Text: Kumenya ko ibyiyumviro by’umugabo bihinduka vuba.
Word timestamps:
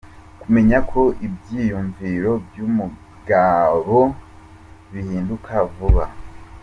Kumenya 0.41 0.77
ko 0.91 1.01
ibyiyumviro 1.27 2.31
by’umugabo 2.45 3.99
bihinduka 4.91 5.51
vuba. 5.73 6.05